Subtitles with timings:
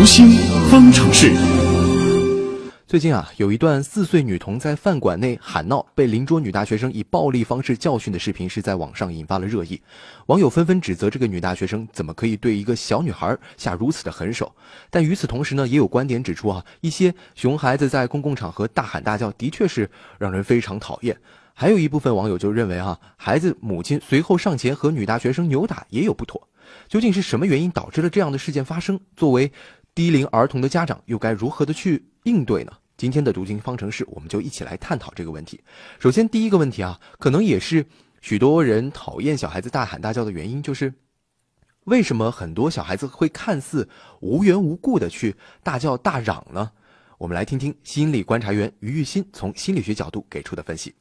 [0.00, 0.30] 读心
[0.70, 1.30] 方程式。
[2.86, 9.78] 最近啊，有一段四岁女童在饭馆内喊闹，被邻桌女大学生以暴力方式教训的视频，是在网上引发了热议。
[10.24, 14.50] 网友纷纷指责这个女大学生怎么可以对一个小女孩下如此的狠手。
[14.88, 21.14] 但与此同时呢，也有观点指出啊，一些熊孩子在公共场合大喊大叫，的确是让人非常讨厌。
[21.52, 26.48] 还有一部分网友就认为哈，孩子母亲随后上前和女大学生扭打也有不妥。
[26.88, 28.98] 究竟是什么原因导致了这样的事件发生？
[29.16, 29.50] 作为
[29.94, 32.72] 低龄儿童的家长，又该如何的去应对呢？
[32.96, 35.58] 今天的读经方程式，我们就一起来探讨这个问题。
[35.98, 37.84] 首先，第一个问题啊，可能也是
[38.20, 40.92] 许多人讨厌小孩子大喊大叫的原因，就是
[41.84, 43.88] 为什么很多小孩子会看似
[44.20, 46.70] 无缘无故的去大叫大嚷呢？
[47.16, 50.94] 我们来听听心理观察员于玉新从心理学角度给出的分析。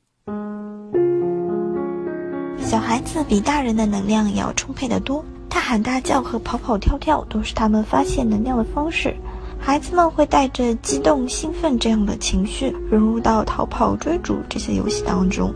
[2.60, 9.16] 小孩子比大人的能量要充沛得多，大喊大叫和跑跑跳跳都是他们发泄能量的方式。
[9.60, 15.54] 孩子们会带着激动、兴奋这样的情绪融入到逃跑、追逐这些游戏当中，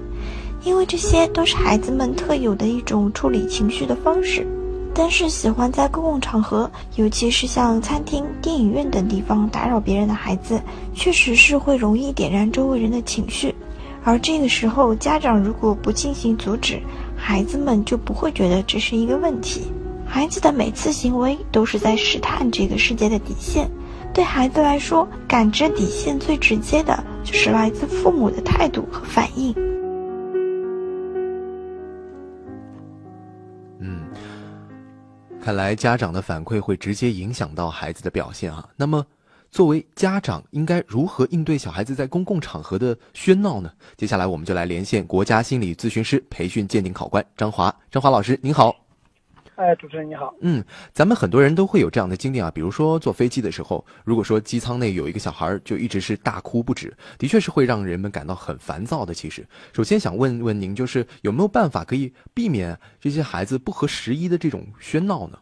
[0.64, 4.46] 因为这些都是孩子们特有的一种处理情绪的方式。
[4.94, 10.62] 但是，喜欢在公共场合，尤其是像餐厅、电影院等地方打扰别人的孩子，
[10.94, 13.56] 确实是会容易点燃周围人的情绪。
[14.04, 16.80] 而这个时候，家长如果不进行阻止，
[17.16, 19.62] 孩子们就不会觉得这是一个问题。
[20.14, 23.68] 孩子的每次行为都是在试探这个世界的底线。
[24.14, 29.52] 对孩子来说，感知底线最直接的就是来自父母的态度和反应。
[33.80, 34.06] 嗯，
[35.42, 38.70] 看来家长的反馈会直接影响到孩子的表现啊。
[38.76, 39.04] 那么，
[39.50, 43.72] 作为家长，应该如何应对小孩子在公共场合的喧闹呢？
[43.98, 47.76] 接下来，我们就来连线国家心理咨询师培训鉴定考官张华。
[47.90, 48.76] 张华老师，您好。
[49.56, 50.34] 哎，主持人你好。
[50.42, 59.14] 嗯，咱们很多人都会有这样的经历啊，比如说坐飞机的时候，如果说机舱内有一个小孩就一直是大哭不止，的确是会让人们感到很烦躁的。
[59.14, 65.38] 其实，首先想问问您，就是有没有办法可以避免这些孩子不合时宜的这种喧闹呢？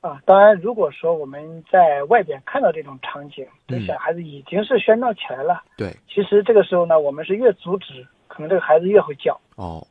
[0.00, 5.62] 啊，当然，如果说我们在外边看到这种场景，这小孩子已经是喧闹起来了。
[5.76, 5.96] 对。
[6.08, 9.40] 其实这个时候呢，我们是越阻止，可能这个孩子越会叫。
[9.54, 9.86] 哦。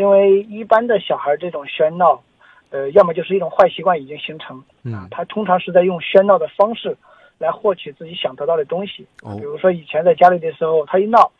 [0.00, 2.22] 因为一般的小孩这种喧闹，
[2.70, 6.96] 呃，要么就是一种坏习惯已经形成，嗯，他通常是在用喧闹的方式
[7.36, 9.06] 来获取自己想得到的东西。
[9.22, 11.30] 哦，比如说以前在家里的时候，他一闹，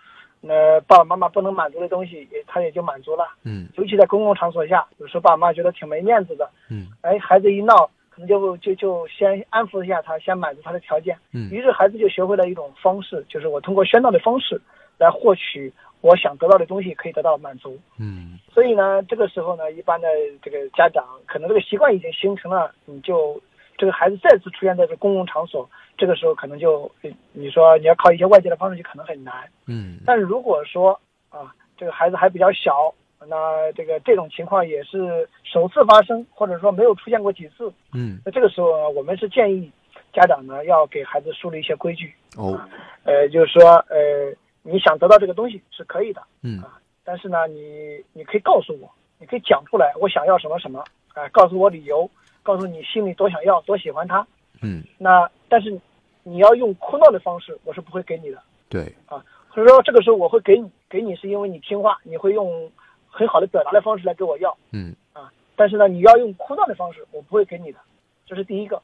[0.43, 3.25] 那爸爸妈妈不能满足的东西，也他也就满足了。
[3.45, 6.47] 嗯，尤其在公共场所下，有时候爸爸妈妈觉得挺没面子的。
[6.69, 11.17] 嗯，哎，孩子一闹，可能就就就先安抚一下他，先满足他的条件。
[11.33, 14.61] 嗯，于是孩子就学会了一种方式，就是我通过喧闹的方式
[15.01, 15.73] 来获取。
[16.03, 20.09] 我想得到的东西可以得到满足，嗯，所以呢，这个时候呢，一般的
[20.41, 23.39] 这个家长可能这个习惯已经形成了，你就
[23.77, 25.69] 这个孩子再次出现在这公共场所，
[25.99, 26.91] 这个时候可能就
[27.33, 32.91] 你说你要靠一些外界的方式就可能很难，嗯，但是如果说啊，这个孩子还比较小，
[33.29, 39.71] 那这个这种情况也是首次发生，或者说没有出现过几次，嗯，那这个时候呢，我们是建议
[40.15, 42.59] 家长呢要给孩子树立一些规矩，哦，
[43.05, 44.35] 呃，就是说呃。
[44.63, 50.85] 你想得到这个东西是可以的，嗯啊，但是呢，你你可以告诉我，你可以讲出来，我想要什么什么，
[51.15, 52.09] 啊，告诉我理由，
[52.43, 54.27] 告诉你心里多想要，多喜欢他，
[54.63, 55.81] 嗯，那但是
[56.23, 62.71] 你要用哭闹的方式，我是不会给你的，对，啊，所以说这个时候我会给你，给你是因为你听话，你会用
[63.09, 67.79] 很好的表达的方式来给我要，嗯，啊，但是呢，你要用哭闹的方式，我不会给你的，
[68.27, 68.81] 这是第一个。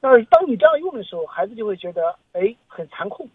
[0.00, 3.28] 那当你这样用的时候，孩子就会觉得，哎，很残酷。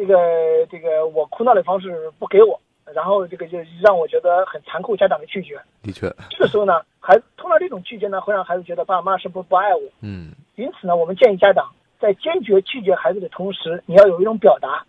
[0.00, 2.58] 这个这个我哭闹的方式不给我，
[2.94, 5.60] 然后这个就让我觉得很残酷，家长的拒绝。
[5.82, 9.82] 的确，这个时候呢，孩子通过这种拒绝呢，会让孩子觉得爸爸妈妈是不是不爱我？
[10.00, 10.32] 嗯。
[10.56, 14.86] 因此呢，我们建议家长在坚决拒绝孩子的同时，你要有一种表达，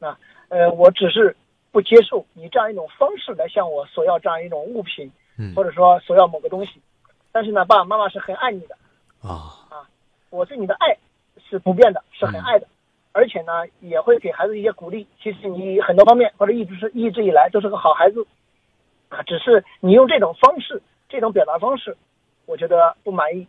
[0.00, 0.18] 啊，
[0.48, 1.36] 呃，我只是
[1.70, 6.80] 不接受你这样一种方式来向我索要这样一种物品，嗯，或者说索要某个东西，
[7.30, 8.74] 但是呢，爸爸妈妈是很爱你的，
[9.20, 9.84] 啊啊，
[10.30, 10.96] 我对你的爱
[11.46, 12.66] 是不变的，是很爱的。
[13.16, 15.06] 而且呢，也会给孩子一些鼓励。
[15.18, 18.22] 其实你很多方面或者一直是一直以来都是个好孩子，
[19.08, 21.96] 啊，只是你用这种方式、这种表达方式，
[22.44, 23.46] 我觉得不满意，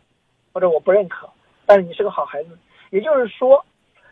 [0.53, 1.29] 或者我不认可。
[1.65, 2.57] 但是你是个好孩子，
[2.91, 3.65] 也就是说，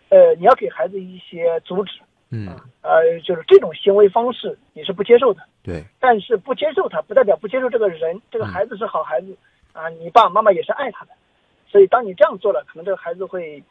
[0.10, 2.50] 呃，你要给孩子一些阻止，嗯，
[2.82, 5.42] 呃，就是这种行为方式你是不接受的。
[5.64, 5.82] 对。
[6.02, 8.22] 但是不接受他，不代表不接受这个人。
[8.30, 9.34] 这个孩子是好孩子，
[9.72, 11.12] 啊，你爸爸妈妈也是爱他的。
[11.66, 13.64] 所以当你这样做了，可能这个孩子会。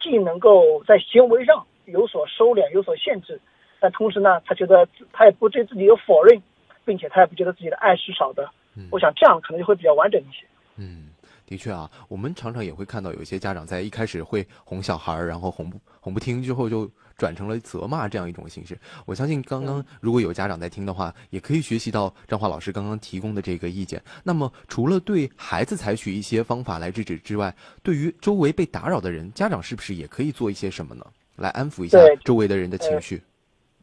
[0.00, 3.40] 既能够在行为上有所收敛、有所限制，
[3.80, 6.40] 但同时呢，他觉得他也不对自己有否认，
[6.84, 8.48] 并且他也不觉得自己的爱是少的。
[8.90, 10.46] 我想这样可能就会比较完整一些。
[10.76, 11.05] 嗯，
[11.46, 18.76] 的确啊，我们常常也会看到有一些家长在一开始会哄小孩儿，然后哄不哄不听之后就转成了责骂这样一种形式。
[19.06, 24.02] 我相信刚刚如果有家长在听的话，也可以学习到张华老师刚刚提供的这个意见。
[24.24, 31.06] 那么除了对孩子采取一些方法来制止之外，对于周围被打扰的人，家长是不是也可以做一些什么呢？
[31.36, 33.22] 来安抚一下周围的人的情绪？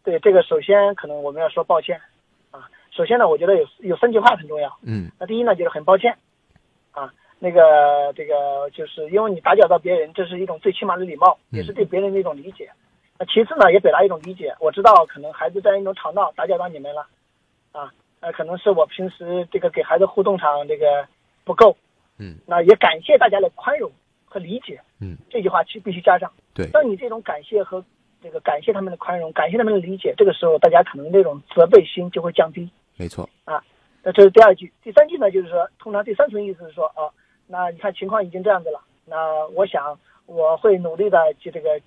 [0.04, 1.98] 对这个，首先可能我们要说抱歉
[2.52, 2.68] 啊。
[2.92, 4.76] 首先呢，我觉得有有三句话很重要。
[4.82, 6.18] 嗯那第一呢，就是很抱歉
[6.92, 7.14] 啊，
[7.44, 12.72] 那个这个就是因为你打搅到别人，这是一种最起码的礼貌，嗯也是对别人的一种理解。
[13.20, 14.56] 那其次呢，也表达一种理解。
[14.62, 17.06] 我知道可能孩子在一种吵闹打搅到你们了，
[17.74, 17.92] 啊，
[18.22, 21.06] 呃，可能是我平时这个给孩子互动上这个
[21.44, 21.76] 不够，
[22.18, 23.92] 嗯那也感谢大家的宽容
[24.24, 24.80] 和理解。
[25.02, 26.32] 嗯，这句话其实必须加上。
[26.54, 27.84] 对，当你这种感谢和
[28.22, 32.70] 这个感谢他们的宽容，感谢他们的理解，这个时候大家可能那种责备心就会降低。
[32.96, 33.30] 没错。
[33.44, 33.62] 啊
[34.06, 37.08] 那这是第二句，第三句呢，就是说，通常第三层意思是说，啊，
[37.54, 39.96] 那你看情况已经这样子了，那我想
[40.26, 41.80] 我会努力的去这个，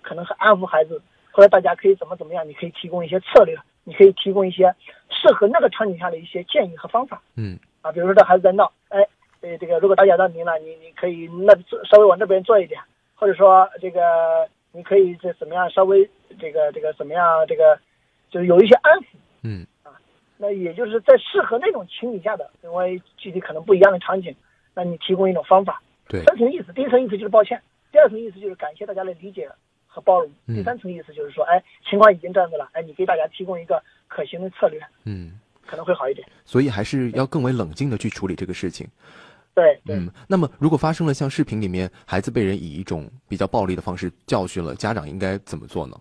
[0.00, 0.98] 可能是安抚孩子，
[1.30, 3.54] 或者大家可以怎么怎么样，你可以提供一些策略，
[3.84, 4.74] 你可以提供一些
[5.10, 9.06] 适合那个场景下的一些建议和方法嗯啊，比如说这孩子在闹，哎，
[9.42, 11.54] 呃，这个如果打搅到您了，你你可以那
[11.84, 12.80] 稍微往那边坐一点，
[13.14, 16.08] 或者说这个你可以这怎么样稍微
[16.40, 17.78] 这个这个怎么样这个，
[18.30, 19.04] 就是有一些安抚。
[19.42, 19.66] 嗯
[20.38, 24.34] 那也就是在适合那种情景下的，因为具体可能不一样的场景，
[24.74, 25.80] 那你提供一种方法。
[26.08, 27.60] 对三层意思，第一层意思就是抱歉，
[27.90, 29.48] 第二层意思就是感谢大家的理解
[29.86, 36.28] 和包容，嗯第三层意思就是说，哎，情况已经这样子了，哎，你给大家提供一个可行的策略，嗯，可能会好一点。
[36.44, 38.86] 所以还是要更为冷静的去处理这个事情。
[39.54, 45.96] 对对，嗯，那么如果发生了像视频里面孩子被人以一种比较暴力的方式教训了，家长应该怎么做呢？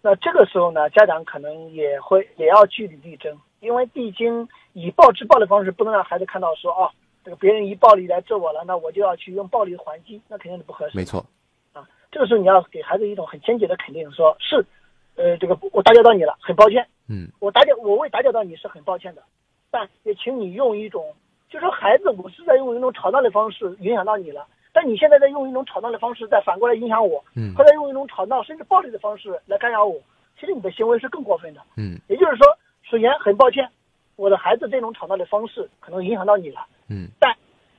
[0.00, 6.90] 那这个时候呢，家长可能也会也要据理力争，因为毕竟以暴制暴的方式，不能让孩子看到说，哦，
[7.24, 10.96] 这个别人以暴力来治我了，那我就要去用暴力还击，那肯定是不合适。
[10.96, 11.24] 没错，
[11.72, 14.62] 啊，这个时候你要给孩子一种很坚决的肯定，说是，
[15.16, 19.22] 呃，这个我打搅到你了，很抱歉，嗯我打搅我为打搅到你是很抱歉的，
[19.70, 21.14] 但也请你用一种，
[21.48, 29.98] 就说孩子，我是在用一种吵闹的方式影响到你了，但你现在在用一种吵闹的方式再反过来影响我，嗯或者用一种吵闹甚至暴力的方式来干扰我，
[30.38, 31.62] 其实你的行为是更过分的。
[31.78, 32.46] 嗯也就是说，
[32.82, 33.66] 首先很抱歉，
[34.16, 36.66] 我的孩子这种吵闹的方式可能影响到你了。
[36.88, 37.32] 嗯但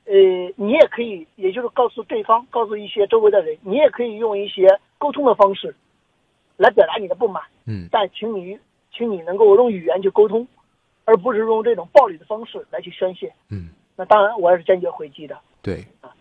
[0.04, 0.14] 呃，
[0.54, 5.74] 你也可以，也就是告诉对方，告诉一些周围的人，你也可以用一些沟通的方式
[6.56, 7.42] 来表达你的不满。
[7.64, 8.56] 嗯但请你，
[8.92, 10.46] 请你能够用语言去沟通，
[11.04, 13.32] 而不是用这种暴力的方式来去宣泄。
[13.50, 15.36] 嗯，那当然，我也是坚决回击的。
[15.60, 16.14] 对啊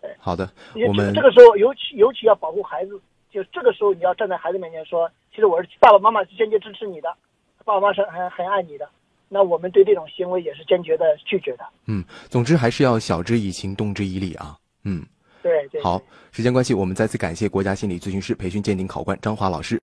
[0.00, 0.10] 对。
[0.18, 2.98] 好的，也我们这个时候，尤其尤其要保护孩子，
[3.30, 7.14] 就这个时候你要站在孩子面前说，其实我是爸爸妈妈是坚决支持你的，
[7.66, 8.88] 爸爸妈妈是很很爱你的。
[9.28, 11.64] 那我们对这种行为也是坚决的拒绝的。
[11.86, 14.56] 嗯，总之还是要晓之以情，动之以理啊。
[14.84, 15.04] 嗯，
[15.42, 15.82] 对对。
[15.82, 16.00] 好，
[16.32, 19.76] 时间关系，我们再次感谢国家心理咨询师培训鉴定考官张华老师。